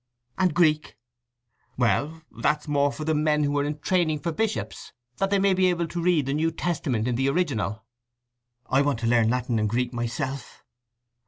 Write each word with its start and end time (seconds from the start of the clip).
"And 0.39 0.55
Greek?" 0.55 0.95
"Well—that's 1.77 2.67
more 2.67 2.91
for 2.91 3.05
the 3.05 3.13
men 3.13 3.43
who 3.43 3.55
are 3.59 3.63
in 3.63 3.77
training 3.77 4.17
for 4.21 4.31
bishops, 4.31 4.93
that 5.17 5.29
they 5.29 5.37
may 5.37 5.53
be 5.53 5.67
able 5.69 5.85
to 5.89 6.01
read 6.01 6.25
the 6.25 6.33
New 6.33 6.49
Testament 6.49 7.07
in 7.07 7.13
the 7.13 7.29
original." 7.29 7.85
"I 8.67 8.81
want 8.81 8.97
to 9.01 9.05
learn 9.07 9.29
Latin 9.29 9.59
and 9.59 9.69
Greek 9.69 9.93
myself." 9.93 10.63